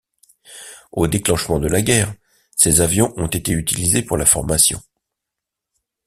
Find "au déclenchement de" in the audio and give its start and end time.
0.91-1.67